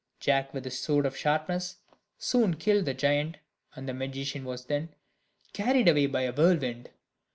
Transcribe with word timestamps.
Jack 0.19 0.51
with 0.51 0.63
his 0.65 0.79
sword 0.79 1.05
of 1.05 1.15
sharpness, 1.15 1.77
soon 2.17 2.55
killed 2.55 2.85
the 2.85 2.93
giant, 2.95 3.37
and 3.75 3.87
the 3.87 3.93
magician 3.93 4.45
was 4.45 4.65
then 4.65 4.89
carried 5.53 5.87
away 5.87 6.07
by 6.07 6.21
a 6.23 6.33
whirlwind. 6.33 6.89